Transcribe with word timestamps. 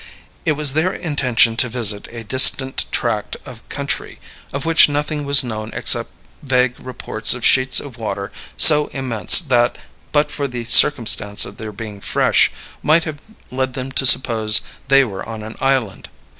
It 0.45 0.53
was 0.53 0.73
their 0.73 0.91
intention 0.91 1.55
to 1.57 1.69
visit 1.69 2.07
a 2.07 2.23
distant 2.23 2.85
tract 2.91 3.37
of 3.45 3.61
country, 3.69 4.17
of 4.51 4.65
which 4.65 4.89
nothing 4.89 5.25
was 5.25 5.43
known 5.43 5.69
except 5.75 6.09
vague 6.41 6.73
reports 6.79 7.35
of 7.35 7.45
sheets 7.45 7.79
of 7.79 7.99
water 7.99 8.31
so 8.57 8.87
immense 8.93 9.39
that, 9.41 9.77
but 10.11 10.31
for 10.31 10.47
the 10.47 10.63
circumstance 10.63 11.45
of 11.45 11.57
their 11.57 11.71
being 11.71 12.01
fresh, 12.01 12.49
might 12.81 13.03
have 13.03 13.19
led 13.51 13.73
them 13.75 13.91
to 13.91 14.07
suppose 14.07 14.61
they 14.87 15.03
were 15.03 15.23
on 15.29 15.43
an 15.43 15.55
island. 15.61 16.09